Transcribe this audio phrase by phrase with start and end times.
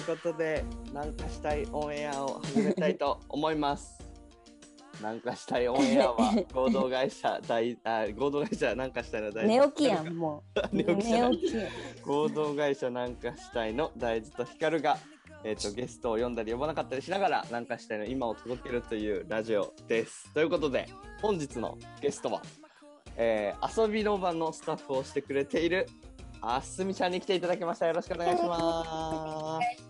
[0.00, 4.00] いうことで、なんかしたいオンエアを始めたいと思います。
[5.02, 10.60] なんかしたいオンエアは合同会社大あ合同会社なんかしたいの大寝起きやん、もう。
[10.76, 11.54] 寝起き。
[12.02, 14.98] 合同会社なんかしたいの大豆と光が、
[15.44, 20.32] えー、とゲストを呼んだり呼ばなかったりしながらなんかしたいの今を届けるというラジオです。
[20.32, 20.86] ということで
[21.22, 22.42] 本日のゲストは、
[23.16, 25.86] えー遊びの場のスタッフをしてくれている
[26.42, 27.86] あすみちゃんに来ていただきました。
[27.86, 29.89] よろしくお願いします。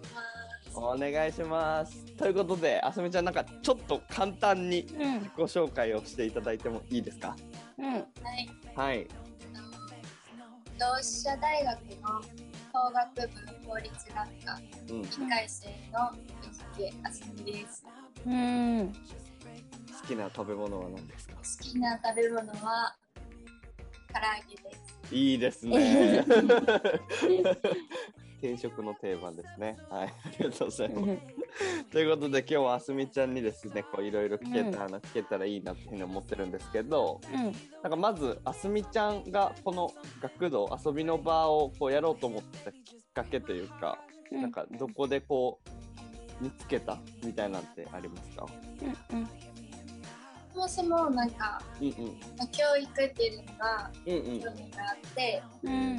[0.90, 2.04] お願いします。
[2.16, 7.36] ということであすみちゃんなんかちょっと簡単にうん自己紹介をしていただいてもいいですか？
[7.78, 7.86] うん。
[7.92, 8.06] はい、
[8.76, 9.06] はい。
[10.78, 12.22] 同志社大学の
[12.72, 15.02] 法学部法律学科うん。
[15.02, 16.10] 1回生の
[16.76, 17.84] 藤木あすみです。
[18.26, 18.92] うん。
[18.92, 21.34] 好きな食べ物は何ですか？
[21.36, 22.96] 好きな食べ物は
[24.12, 24.76] 唐揚げで
[25.08, 25.14] す。
[25.14, 26.24] いいですね。
[28.40, 29.76] 定食の定番ですね。
[29.90, 31.18] はい、 ありがとうございます。
[31.90, 37.42] ということで今日はあすみちゃんにですね、こういろいろ聞けたら、聞けたらいいなっていうふうに思ってるんですけど、うん。
[37.42, 37.52] なん
[37.90, 42.80] かまずあすみちゃんがこの学童遊びの場をこうやろうと思ったきっ
[43.12, 43.98] かけというか、
[44.30, 45.58] うんなんかどこでこ
[46.40, 48.46] う見つけたみたいなんてありますか？
[49.12, 49.28] うん。
[50.54, 51.94] そもそもなんかうんうん
[52.38, 55.96] まあ教育っていうのがうんうん興味があって、うん。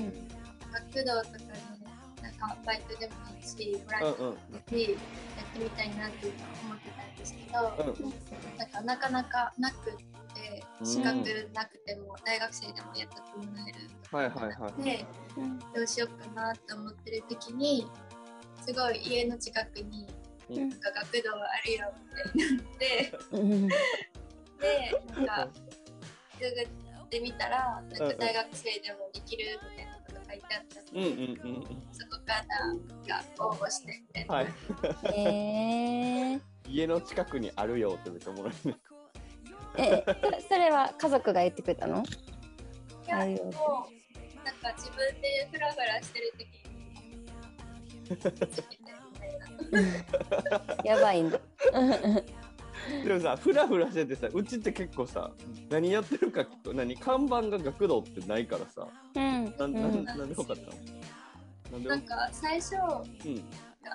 [0.93, 1.80] 学童とかでなん
[2.41, 9.95] かバイトでもいいし、ボランテうんうんィアでやってみたいなっていうのは思ってたんですけど、うんなんかなかなかなくっ
[10.33, 15.05] て資格なくても大学生でもやったってもらえるはいはいはい。
[15.75, 17.87] どうしようかなって思ってる時に
[18.65, 20.07] すごい家の近くに
[20.49, 23.67] うんなんか学童あるよってなってうん。
[23.67, 23.75] で
[25.15, 25.49] なんか
[26.39, 29.90] ググってみたらなんか大学生でもできるみたいな
[30.31, 31.13] 書いてあったので、うんうんう
[31.53, 31.63] んうん。
[31.91, 32.43] そこから
[33.15, 34.35] が応募してみたいな。
[34.35, 34.47] はい。
[35.15, 36.41] えー。
[36.67, 38.75] 家の近くにあるよってめっちゃおもろいね。
[39.77, 40.03] え、
[40.41, 42.03] そそれは家族が言ってくれたの？
[42.03, 42.05] い
[43.09, 43.27] やもう
[44.45, 46.51] なんか自分でフラフラしてる時に。
[50.85, 51.39] やばいんだ。
[53.05, 55.31] でもさ、フラフラしててさ、うちって結構さ、
[55.69, 59.45] 何やってるか聞く何看板が学童ってないからさ、うん。
[59.57, 61.79] なうんなんなんで分かったの？
[61.79, 62.77] なんか最初う
[63.29, 63.49] ん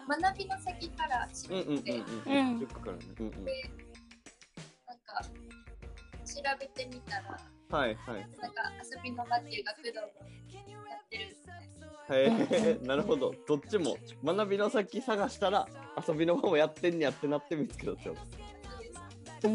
[0.09, 2.61] 学びの先から知うんうんって、うんうんうん。
[2.61, 2.99] 塾からね。
[3.21, 3.45] うんうん。
[3.45, 3.53] で
[4.87, 5.31] なんか調
[6.59, 7.39] べてみたら
[7.71, 8.29] はいはい。
[8.41, 10.07] なんか遊びの場っていう学童も
[10.89, 11.37] やってる。
[12.09, 13.35] へえ、なるほど。
[13.49, 15.67] どっちも学びの先探したら
[16.07, 18.46] 遊びの方もやってんにやってなって見つけたってこと？
[19.41, 19.49] す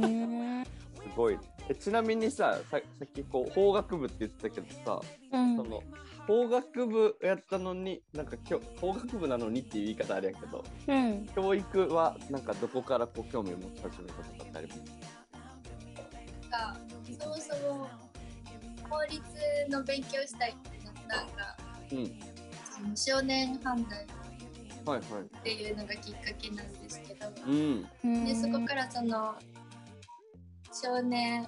[1.15, 1.37] ごい。
[1.69, 4.99] えちなみにさ、ささっきこう法学部って言ってたけどさ、
[5.31, 5.83] うんその
[6.27, 11.25] 法学部やったのになんかきょ法学部なのにっていう言い方あれやけどうん。
[11.35, 14.81] 教育はなんかどこからこう興味を持ち始めたとかってあります？
[16.51, 16.77] が
[17.19, 17.89] そもそも
[18.89, 19.21] 法律
[19.69, 21.57] の勉強したいってなったのが
[21.91, 22.11] うん
[22.95, 24.05] その少年犯罪
[24.85, 28.25] はいはいっていうのがきっかけなんですけどうんうん。
[28.25, 29.35] でそこからその
[30.71, 31.47] 少年。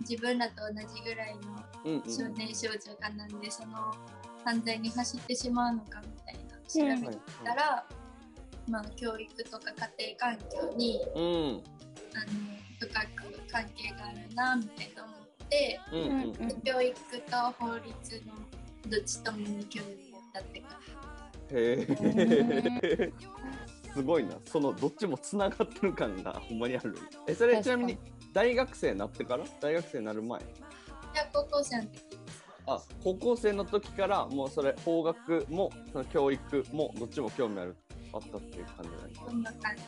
[0.00, 1.40] 自分らと同じぐらいの
[1.84, 2.02] うんうん。
[2.02, 3.92] 少年少女がなんでその
[4.44, 7.84] 犯罪に走ってしまうのかみたいな調べてたら、
[8.68, 11.62] まあ、教育とか家庭環境にうん
[12.14, 12.36] あの
[12.78, 16.94] 深く関係があるなみたいな思ってうんうん教育
[17.28, 18.34] と法律の
[18.88, 20.70] どっちともに興味を持ったって感
[21.50, 23.12] へえ
[23.96, 24.34] すごいな。
[24.44, 26.94] そのどっちもつながってる感がほんまにある。
[27.26, 27.98] えそれちなみに
[28.34, 29.44] 大学生になってから？
[29.58, 30.40] 大学生になる前？
[30.40, 30.50] じい
[31.16, 32.18] や高校生の時。
[32.66, 37.76] あ高校生の時からもうそれ法学もその教育もどっちも興味ある
[38.12, 39.82] あったっていう感じなんですこんな感じ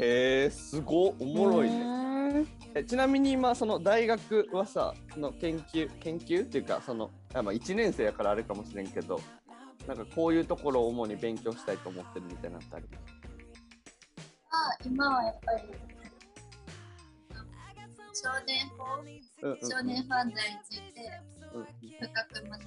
[0.00, 2.32] へえすごおもろいね。
[2.32, 2.44] ね。
[2.74, 9.20] えちなみに今その大学はさその研究研究っていうかそのあまあ1年生やからあれかもしれんけど
[9.88, 13.15] なんかこういうところを主に勉強したいと思ってるみたいなのってありますあ
[14.84, 15.62] 今はやっぱり
[18.12, 18.84] 少年法
[19.42, 19.58] うんうん。
[19.60, 21.20] うん少年犯罪について
[21.52, 21.66] うん
[22.00, 22.66] 深く学び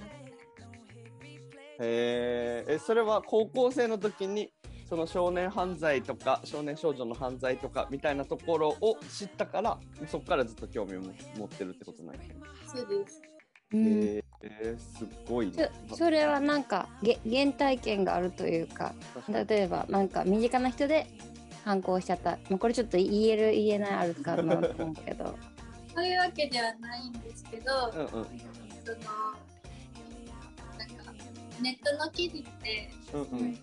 [1.80, 2.72] へー。
[2.74, 4.52] えそれは高校生の時に
[4.88, 9.78] その少年犯罪とか少年少女の犯罪とかみたいなところを知ったから
[10.08, 12.28] そこからずっと興味を持持ってるってことなんやね、
[12.66, 13.22] そうです。
[13.72, 13.86] うん。
[13.86, 18.94] へーえーすごいねそそれはなんかげ原体験があるというか
[19.28, 21.06] 例えばなんか身近な人で
[21.64, 25.36] 反抗しちゃった、まあ、これちょっと言える言えないあるかなと思うけど。
[25.94, 28.08] そういうわけではないんですけど、うんうん。
[28.08, 28.22] その
[30.78, 31.12] なんか
[31.60, 33.58] ネットの記事ってうんうん。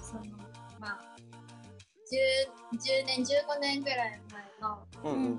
[0.00, 0.22] その
[0.80, 1.00] まあ
[2.72, 5.38] 10, 10年15年ぐらい前のうんうん。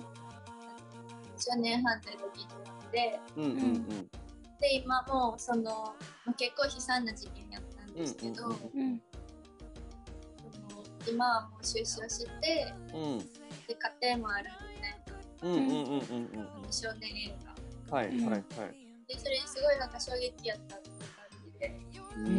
[1.38, 4.10] 少年犯罪の記事でうんうんうん。
[4.60, 5.63] で今もその、
[6.25, 9.02] まあ、結構悲惨な事件やったんですけど、うんうん
[11.12, 13.18] 今はもう出所してうん。
[13.20, 13.26] で
[14.02, 15.02] 家庭もあるみたい
[15.42, 16.64] うんうんうんうんうん。
[16.64, 17.38] な少年映
[17.90, 18.44] 画はいはいはい。
[19.08, 21.80] でそれにすごいなんか衝撃やったって感じで、
[22.16, 22.36] うへん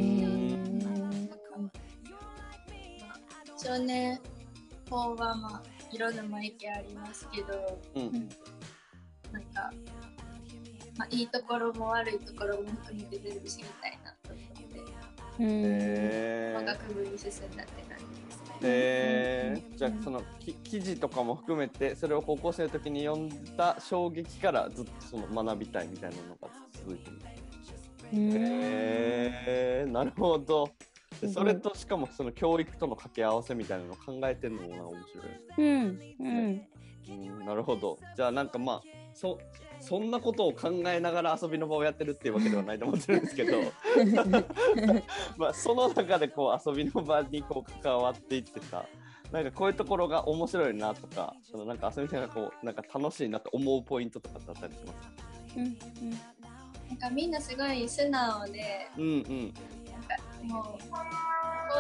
[0.55, 1.21] ー
[1.61, 1.71] ま
[3.15, 3.19] あ、
[3.59, 4.21] 少年
[4.89, 5.63] 法はまあ
[5.93, 8.29] いろんなまあ意見ありますけどうん。
[9.33, 9.71] なんか、
[10.97, 15.45] まあ、いいところも悪いところも含めて全部知りたいなと思って、
[16.59, 16.65] うん。
[16.65, 17.80] 学部に進んだって感じですね。
[18.63, 27.17] えー、じゃあそのき記事とかも含めてそれを高校生の時に読んだ衝撃からずっとその学びたいみたいなのが続いてる。
[28.13, 30.71] うんへえー、なるほど。
[31.33, 35.59] それとしかもその教育との掛け合わせみたいなのを考えてるのもな面白いです。
[35.59, 36.63] うんうん
[37.09, 37.99] うん、なるほど。
[38.17, 38.83] じゃあなんかまあ
[39.15, 39.39] そ
[39.81, 43.59] そんなことを考えながら遊びの場をやってるっていうわけではないと思ってるんですけど
[45.37, 48.85] まあその中でこう遊びの場にこう関わっていってさ
[49.33, 55.09] なんかこういうところが面白いなとかそのなんか遊びながらこうなんか楽しいなって思うポイントとかってあったりしますか？
[55.57, 55.79] うん
[56.91, 59.55] なんかみんなすごい素直で、うんうん。
[59.87, 60.99] なんかもう行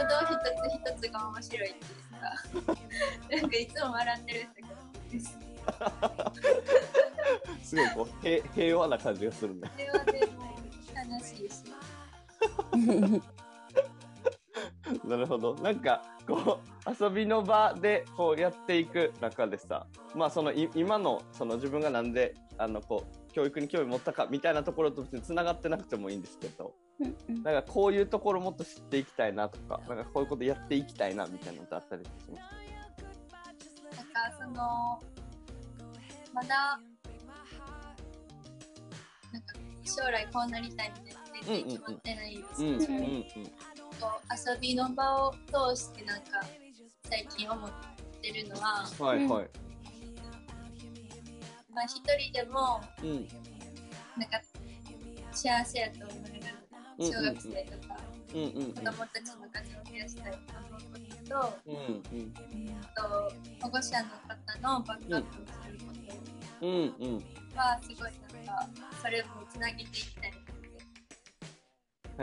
[0.08, 2.76] 動一つ一つが面白いっていうか、
[3.42, 4.74] なんかいつも笑ってる人が
[5.10, 5.36] です。
[7.62, 9.70] すごいこう平平和な感じがするね。
[9.72, 10.42] それはでも
[11.12, 11.62] 楽しいし、
[15.04, 15.54] なるほど。
[15.56, 32.30] なんかこう遊びの場でこうやっていく中でさ、まあそのい今のその自分がなんであのこう教育に興味持ったかみたいなところと別に繋がってなくてもいいんですけど、うんなんかこういうところもっと知っていきたいなとか、なんかこういうことやっていきたいなみたいなのってあったりします
[33.96, 35.00] なんかその、
[36.32, 36.80] まだ、
[39.32, 39.54] なんか
[39.84, 43.24] 将来こうなりたいみたいな全然決まってないんですうんけど、うんうん
[44.00, 45.34] こう遊びの場を
[45.74, 46.40] 通してなんか
[47.02, 47.70] 最近思っ
[48.22, 49.48] てるのは、はいはい。
[51.74, 53.28] まあ一人でもうん。
[54.16, 54.40] なんか
[55.32, 56.44] 幸せやと思える
[56.98, 57.96] 小学生とか
[58.28, 60.69] 子供たちの数を増やしたいと思うこ
[61.30, 62.32] とと、うんうん
[62.94, 63.32] あと
[63.62, 64.08] 保護者の
[64.62, 65.84] 方のバックアップをするこ
[66.60, 67.24] とうんうん。
[67.56, 68.12] はすごい
[68.44, 68.68] なんか
[69.00, 70.50] それもつなげていきたいなって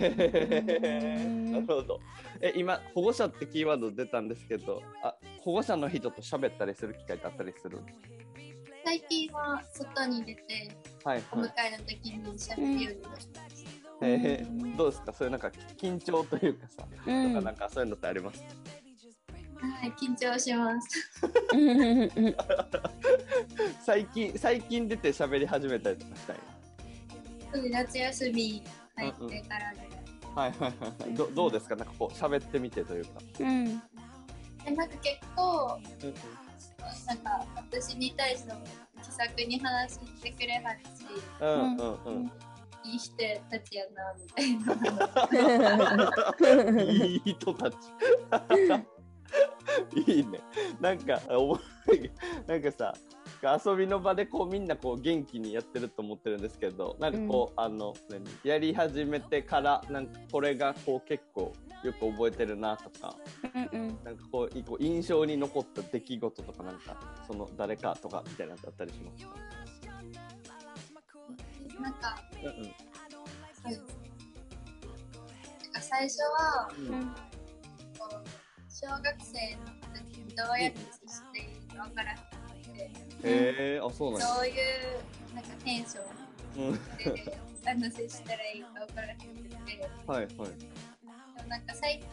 [0.00, 1.22] え。
[1.22, 2.00] うんなるほど。
[2.40, 7.78] え今保護者ってキーワード出たんですけど、あ保護者の人と喋ったりする機会ってあったりする？
[8.86, 10.70] 最近は外に出て
[11.04, 11.24] はいはい。
[11.32, 13.40] お迎えの時に喋るようになりました、
[14.02, 15.12] えー、どうですか？
[15.12, 17.32] そういうなんか緊張というかさ、うん。
[17.32, 18.42] とかなんかそういうのってあります？
[19.60, 21.20] はい緊張します。
[21.52, 22.10] う ん
[23.84, 27.70] 最近最近出て喋り始めたりとかしたい？
[27.70, 28.62] 夏休み
[28.96, 29.80] 入ってからで、
[30.34, 31.14] はいはいはいはい。
[31.14, 31.76] どどうですか？
[31.76, 33.10] なんかこう喋ってみてというか。
[33.40, 33.64] うん。
[33.64, 35.78] でなんか結構
[37.06, 38.60] なんか私に対しても
[39.02, 41.06] 気さくに話してくれはるし
[41.40, 42.04] うんうん。
[42.04, 42.32] うん
[42.84, 43.16] いい人
[43.50, 44.56] たちやなみたい
[46.70, 46.82] な。
[46.82, 47.76] いい人たち。
[50.06, 50.40] いいね。
[50.80, 51.58] なんかおも
[52.46, 52.94] なんかさ
[53.66, 58.24] 遊びの場でこうみんなこう元気にやってると思ってるんですけどなんかこう、あの何？
[58.42, 63.16] やり始めてからなんかこれがこう結構よく覚えてるなとか
[63.72, 69.34] うんなんかこういこう印象に残った出来事とかなんかその誰かとかみたいなのあったりしますか、
[71.80, 73.86] なんかうんそうん。
[75.72, 77.14] か最初はうん。
[78.68, 79.62] 小学生の
[79.94, 82.24] 時にどうやって接していいか分からなく
[82.72, 82.90] てへ
[83.76, 84.26] えあそうなんや。
[84.34, 84.54] どういう
[85.34, 86.02] なんかテンショ
[86.56, 89.26] うんンであの接したらいいか分からなくて。
[89.78, 90.36] ではいはい。
[90.36, 90.46] も
[91.48, 92.08] なんか最近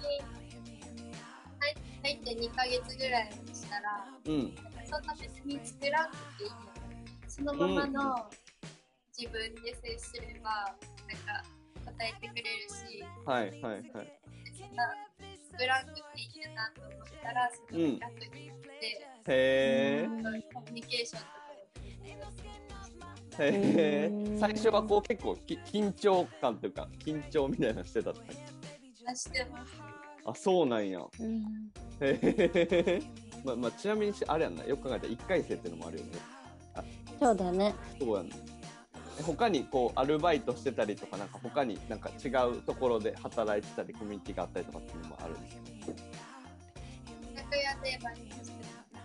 [1.59, 4.55] 入入って2ヶ月ぐらいしたらうん。
[4.55, 6.49] なんかそんな別に作らなくていい。
[6.49, 6.55] の
[7.27, 8.29] そのままの
[9.21, 11.45] 自分で接すればなんか
[11.85, 14.19] 答えてくれるしはいはいはい。
[14.57, 14.95] そんな
[15.51, 18.87] 作らなくていいなと思ったらすごい楽になって、
[19.27, 20.07] へえ
[20.51, 21.27] コミュニケーションと
[23.37, 28.21] かへ最初はこう結構き緊張感というか緊張みたいなのしてたって
[29.07, 29.73] 出してます。
[30.25, 30.99] あそうなんや。
[30.99, 31.43] うん。
[31.99, 33.01] へえ
[33.45, 34.65] まあまあちなみにしあれやんな。
[34.65, 36.11] よく考えたら1回生っていうのもあるよね。
[37.19, 37.75] そうだね。
[37.99, 38.35] そうやんな
[39.25, 45.61] 他にこうアルバイトしてたりとかなんか他になんか違うところで働いてたりコミュニティがあったりとかっていうのもあるんですか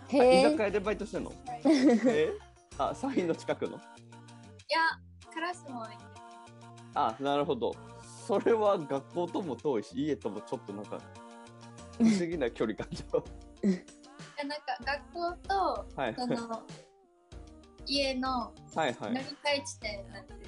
[0.09, 1.33] 居酒屋でバイトしてるの？
[1.65, 2.31] え
[2.77, 3.71] あサインの近くの。
[3.71, 3.79] いや
[5.33, 5.89] クラスもい
[6.93, 7.75] あなるほど。
[8.25, 10.99] それは学校とも遠いし家ともちょっとなんか
[11.97, 13.17] 不思議な距離感じゃ
[14.45, 16.15] なんか学校とはい。
[16.15, 16.63] その
[17.87, 19.13] 家のはいはい。
[19.13, 19.25] 乗り換
[19.55, 20.39] え地点になってる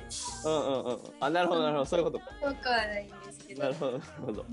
[0.45, 0.99] うんうんうん。
[1.19, 1.85] あなるほどなるほど。
[1.85, 2.25] そういうことか。
[2.41, 3.63] 遠くはないんですけど。
[3.63, 4.45] なるほどなるほど。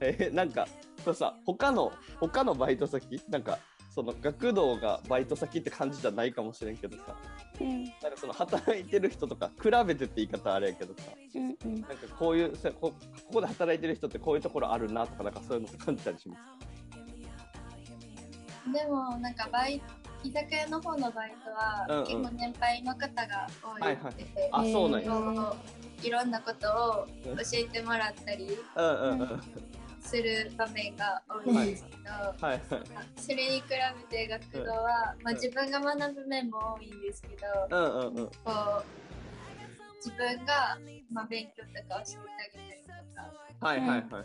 [0.00, 0.66] えなんか
[1.04, 3.20] そうさ他の他のバイト先？
[3.28, 3.58] なんか
[3.90, 7.16] その学童がバイト先って感じじゃないかもしれんけどさ。
[7.60, 7.84] うん。
[7.84, 11.02] なんかその働いてる人とか比べてって言い方あれやけどさ。
[11.34, 11.80] うんうん。
[11.80, 12.94] なんかこういうさここ
[13.34, 16.40] こで働いてる人ってこういうところあるなとかなんかそういうの感じたりします？
[18.72, 19.80] でもなんかバイ
[20.26, 22.04] 居酒屋の方のバイトは、うんうん。
[22.04, 24.24] 結構年配の方が多いって。
[24.24, 25.02] て、あそうなん
[26.02, 29.42] いろんなことを教えてもらったりうんうんうん。
[30.00, 32.10] する場面が多いんですけど、
[32.46, 32.60] はいはい。
[33.16, 33.62] それに比
[34.10, 38.26] べて学童は、まあ、自分が学ぶ面も多いんですけど、うんうんうん。
[38.26, 38.84] こう
[39.96, 40.78] 自分が、
[41.12, 44.24] まあ、勉強とか教えてあげたりとかはいはいはいはいはい。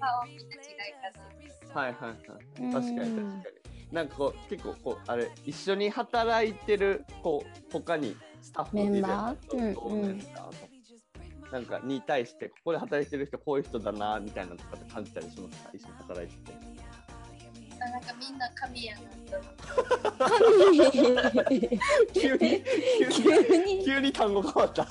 [0.00, 1.78] は大きな違いかと。
[1.78, 2.16] はいはいはい。
[2.16, 9.68] 確かに確かになんかこう結構こうあれ一緒に働いてるこう他にスタッフメンいバー？
[9.68, 10.48] るどうですか、
[11.50, 15.70] となんかに対してここで働いてる人こういう人だなみたいなのとかって感じたりしますか？
[15.74, 16.58] 一緒に働いてて。
[17.82, 19.38] あなんかみんな神やなと
[20.18, 21.78] 思って。
[22.12, 22.62] 急に
[23.00, 24.84] 急急にに 急に単語変わった。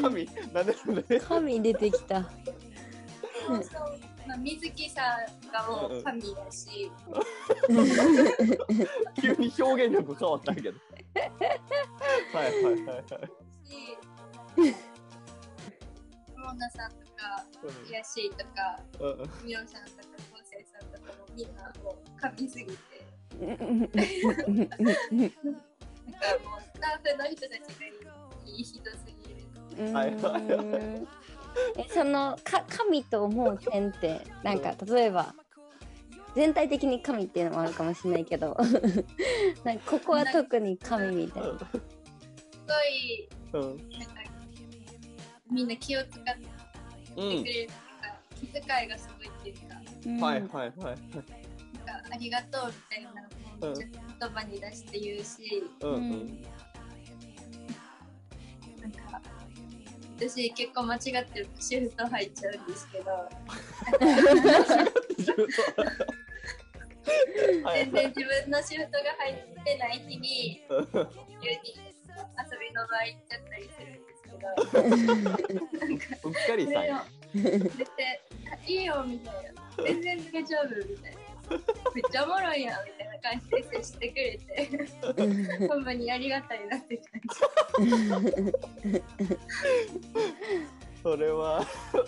[0.00, 0.74] 神なで？
[1.20, 2.22] 神出てきた。
[2.22, 2.28] そ
[3.58, 3.98] うそう
[4.36, 6.90] まあ、水木さんがもう神だし、
[9.20, 10.78] 急に表現力変わったけど。
[12.32, 12.84] はいはいはい。
[12.84, 13.04] はい
[13.64, 14.74] し、
[16.36, 17.44] モーナさんとか、
[17.88, 18.78] イヤシーとか、
[19.44, 19.80] ミオさんとか、
[20.32, 22.76] 昴生さんとかもみんなもう神すぎて、
[23.40, 23.58] なん。
[23.58, 25.30] かもう
[26.62, 29.12] スタッフの人たちがいいいい人すぎ
[29.78, 29.92] る。
[29.92, 31.08] はいはいうん
[31.78, 35.34] えそのか神と思う点ってなんか例えば
[36.34, 38.56] 全体的に神っていうのもあるかもしれないけど
[39.64, 41.48] なんかここは特に神みたいな。
[41.48, 41.64] す
[43.52, 43.88] ごい、うん。
[43.90, 44.14] なんか、
[45.50, 46.22] みんな気を使って
[47.14, 47.74] くれるっていうか、
[48.34, 50.20] 気遣いがすごいっていうか、うん。
[50.20, 50.98] はいはいはいはい。
[51.86, 55.94] なんかありがとうみたいなのをめっちゃ言葉に出して言うし、うん。
[55.94, 56.46] うん
[60.16, 63.10] 私結構間違ってシフト入っちゃうんですけど、
[67.64, 74.48] はい全然自分のシフトが入ってない日に急に遊びの場行っちゃったりするんですけど、
[76.28, 76.84] うっかりさん
[77.34, 78.20] 絶対
[78.66, 81.18] いいよみたいな、全然大丈夫みたいな。
[81.94, 87.20] めっちゃおもろいやんみたいな感じで接してくれて、 ほんまにありがたいなって感
[88.92, 89.02] じ。
[91.02, 91.64] それは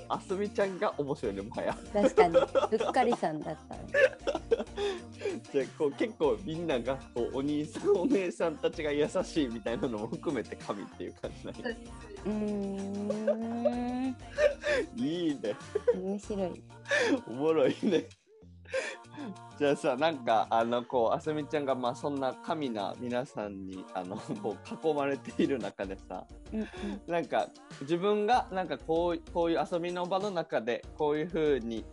[0.08, 1.78] あすみちゃんが面白いねもはや。
[1.92, 3.80] 確かにうっかりさんだったら
[5.52, 11.62] じゃあこう結構みんながこうお兄さんお姉さんたちが優しいみたいなのも含めて神っていう感じなんや。
[11.62, 11.92] そうです。
[12.26, 14.16] うーん。
[14.98, 15.54] いいね。
[15.94, 16.62] 面白い。
[17.28, 18.04] おもろいね
[19.58, 26.24] じゃあさなんかあのこうあすみちゃんがまあそんな神な皆さんにあの こう囲まれている中でさ
[27.06, 27.48] うなんか
[27.82, 31.84] 自分がなんかこうこういう遊びの場の中でこういう風に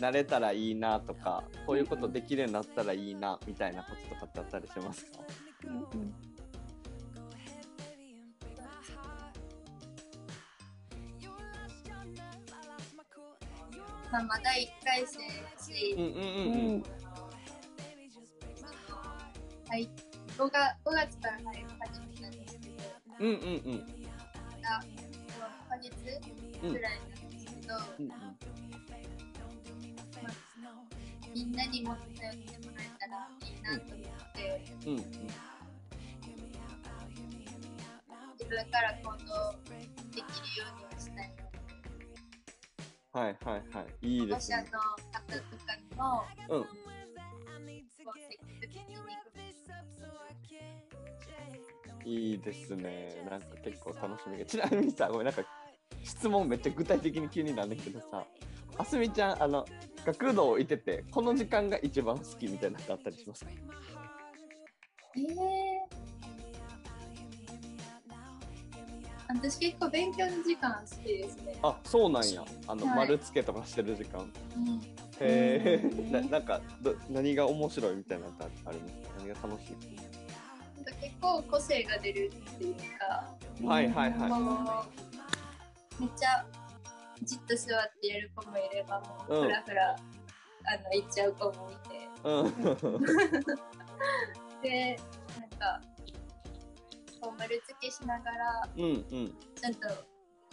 [0.00, 5.20] なれたらいいなとかこういうことできるようになったらいいなみたいなこととかってあったりしますか？
[5.64, 6.14] うんうん
[14.10, 15.24] まあ、まだ1回生だ
[15.62, 16.78] し、うんうんううんうん。
[16.78, 16.82] ん
[19.68, 19.90] はい、
[20.38, 22.28] 5, が5月から入り始めた。
[22.28, 22.74] んですけど、
[23.20, 23.32] うんうん。
[23.32, 24.82] うんまだ
[25.66, 25.90] 5ヶ月
[26.62, 28.10] ぐらいなんですけど、うん
[31.34, 35.04] みんなにもっと頼ってもらえたらいいなと思って、うんうん。
[38.38, 39.52] 自分から行動
[40.12, 40.95] できるように
[43.16, 43.24] はい。
[43.24, 43.62] はいはい。
[43.72, 44.58] はいいいですね。
[44.70, 44.92] の方
[45.26, 46.66] とかにも、うん。
[52.04, 53.16] いいですね。
[53.28, 54.38] なんか結構楽しみ。
[54.38, 55.42] が ちなみにさごめんなんか
[56.04, 58.26] 質問めっちゃ具体的に急になんだけどさ
[58.78, 59.64] あすみちゃんあの
[60.04, 63.50] 学童いててこの時間が一番好きみたいなのあったりしますか？
[65.16, 65.85] えー、
[69.28, 71.56] 私結構勉強の時間好きですね。
[71.62, 72.44] あそうなんや。
[72.68, 72.96] あの、はい。
[72.96, 74.20] 丸つけとかしてる時間。
[74.20, 74.24] う
[74.58, 74.78] ん。
[74.78, 74.80] へ
[75.20, 75.80] え。
[75.82, 76.12] うん。
[76.12, 79.76] ななんかど何が面白いみたいなのってありますか何が楽しい？
[80.76, 83.34] なんか結構個性が出るっていうか、
[83.66, 84.86] はいはいは
[85.98, 86.00] い。
[86.00, 86.46] めっちゃ
[87.22, 89.38] じっと座ってやる子もいればもうん。
[89.40, 90.00] うふらふら、あの
[90.94, 92.08] 行っちゃう子もいて。
[92.24, 92.54] うん。
[94.62, 94.96] で
[95.40, 95.80] なんか
[97.26, 99.34] こう丸付けしながらうんうん。
[99.60, 99.88] ちゃんと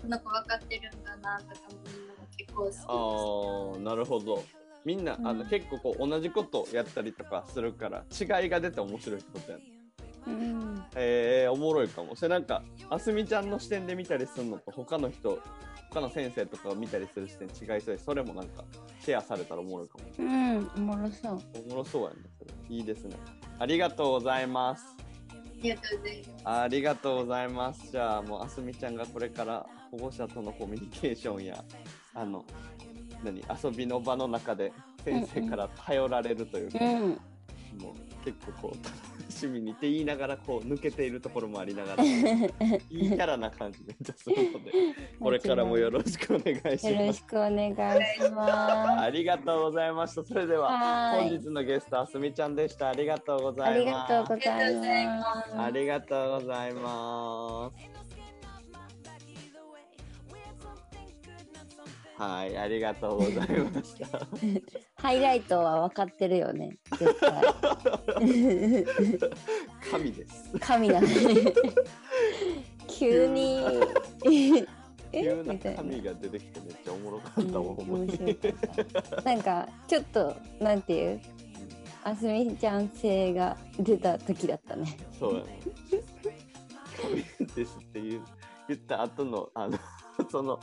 [0.01, 4.43] この子分かってるんだなとかもみんなも結構好ああなるほど。
[4.83, 5.47] みんな、あのうん。
[5.47, 9.63] 結構こう同じことやったりとかするから違いが出て面白いってことやね。
[10.25, 10.85] うん。
[10.95, 12.15] えー、おもろいかも。
[12.15, 15.39] それなんかあすみちゃんの視点で見たりするのと他の人
[15.91, 18.63] 他の先生とかを見たりする視点違いそうでそれもなんか
[18.99, 20.05] シェアされたらおもろいかも。
[20.17, 21.41] うんおもろそう。
[21.67, 22.15] おもろそうやね。
[22.67, 23.15] いいですね。
[23.59, 24.83] ありがとうございます。
[24.85, 25.02] き。
[25.02, 25.02] あ
[25.63, 26.43] りがとうございます。
[26.45, 27.91] ありがとうございます。
[27.91, 31.63] じゃあもうあすみちゃんがこれから保護者とのコミュニケーションや
[32.13, 32.45] あの
[33.23, 37.19] 何遊びの場の中で先生から頼られるというか、うん
[37.79, 42.19] もう結構こう楽しみにって言いながらこう抜けているところもありながら いい
[42.89, 44.71] キャラな感じめっちゃするので
[45.19, 47.23] これからもよろしくお願いしますよろし。
[47.23, 50.23] くお願いしまありがとうございました。
[50.23, 52.89] それでは本日のゲストあすみちゃんでした。
[52.89, 53.63] ありがとうごす。
[53.63, 54.13] ありざいます。
[54.13, 55.55] がとうございます。
[55.57, 58.02] ありがとうございます。
[62.27, 64.07] はい、ありがとうございました。
[65.01, 66.77] ハイライトは分かってるよね。
[66.97, 67.43] 絶対。
[69.91, 70.57] 神です。
[70.59, 71.07] 神だね。
[72.87, 73.61] 急に。
[75.11, 75.21] え？
[75.21, 75.55] 急な。
[75.75, 78.07] 神が出てきてめっちゃおもろかうんったわ、ほん
[79.25, 81.21] なんかちょっとなんていう？
[82.05, 84.97] あすみちゃん性が出た時だったね。
[85.19, 85.59] そうやね。
[87.01, 87.23] 神
[87.55, 88.21] ですって言う
[88.67, 89.77] 言った後の、あの、
[90.31, 90.59] その、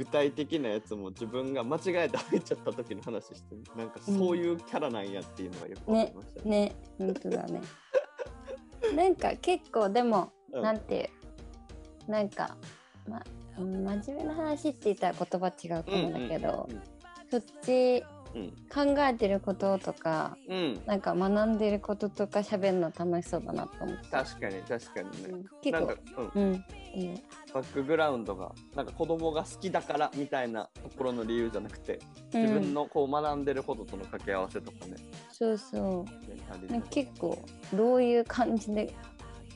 [0.00, 6.48] 具体的なやつも自分が間違えて入っちゃった時の話して、なんかそういうキャラなんやっていうのがよくわかりましたね。
[6.48, 7.60] ね、本当だね。
[8.96, 11.10] なんか結構でも、うんなんて
[12.06, 12.56] いうなんか
[13.06, 13.22] ま
[13.58, 16.82] うん真面目な話って言ったら言葉違うかもだけど、うんうん
[17.30, 18.19] そっちうん。
[18.72, 20.80] 考えてることとかうん。
[20.86, 24.08] なんか学んでることとか喋るの楽しそうだなと思って。
[24.08, 25.28] 確かに確かにね。
[25.30, 26.02] うん結構なんか、
[26.34, 26.64] うん、うん
[26.94, 27.12] いいよ。
[27.52, 31.98] バックグラウンドがなんか子供が好きだからみたいなところの理由じゃなくて
[32.32, 34.96] うん自分のこう学んでることとの掛け合わせとかね,、
[35.32, 36.82] そうそう。
[36.90, 37.38] 結構
[37.74, 38.94] どういう感じで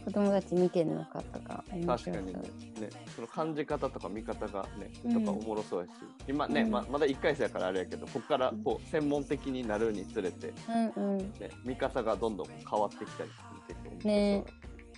[0.05, 2.33] 子供たち見てるのかとか確かにね
[2.81, 5.25] ねその感じ方とか見方がねうん。
[5.25, 5.91] とかおもろそうやし、
[6.29, 6.71] 今ね、うん。
[6.71, 10.53] ままだ1回生やからあれやけどここからこう専門的になるにつれて、
[10.97, 11.19] うんうん。
[11.19, 13.37] ね、見方がどんどん変わってきたりし
[13.67, 14.47] て結構面白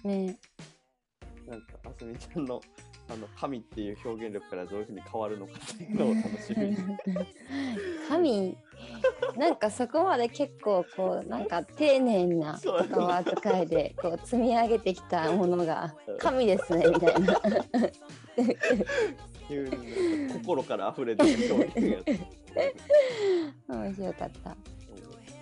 [0.03, 0.09] そう。
[0.09, 0.39] ねね。
[1.47, 2.61] なんかあすみちゃんの
[3.09, 6.77] あの神っていう表現力からどういうふうに変わるのかっていうのを楽しみに。
[8.09, 8.57] 神。
[9.37, 17.41] なんかそこまで結構こうなんか丁寧な言葉遣いでこう積み上げてきたものが神ですねみたいな。
[20.33, 22.17] 心から溢れてる表現や
[23.77, 24.57] 面白かった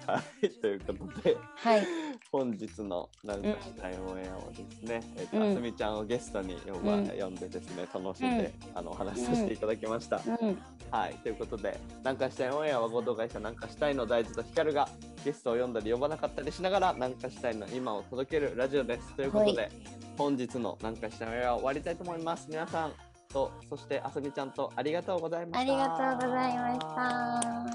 [0.06, 1.86] はい、ということで、はい。
[2.30, 5.50] 本日のなんかしたいオンエアをですね、えっと、うん。
[5.52, 7.08] あすみちゃんをゲストに呼ば、うん。
[7.08, 10.16] 呼んでですね、楽しんで、あの、お話しさせていただきました。
[10.16, 10.58] うん。
[10.90, 14.88] はい、ということで、なんかしたいオンエアは合同会社なんかしたいの大豆と光が
[15.24, 19.14] ゲストを呼んだり呼ばなかったりしながら、なんかしたいの今を届けるラジオです。
[19.14, 19.68] ということで、は
[20.16, 22.46] 本日のなんかしたいオンエアを終わりたいと思います。
[22.48, 22.92] 皆さん
[23.32, 25.60] と、そしてあすみちゃんとありがとうございました。
[25.60, 27.73] ありがとうございました